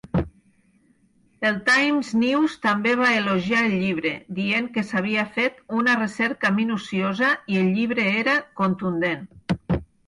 El 1.49 1.59
Times-News 1.67 2.55
també 2.63 2.95
va 3.03 3.11
elogiar 3.19 3.59
el 3.67 3.77
llibre, 3.83 4.15
dient 4.41 4.73
que 4.79 4.87
s'havia 4.89 5.29
fet 5.37 5.63
"una 5.83 5.97
recerca 6.03 6.53
minuciosa" 6.61 7.33
i 7.55 7.63
el 7.65 7.73
llibre 7.79 8.11
era 8.25 8.39
"contundent". 8.65 9.27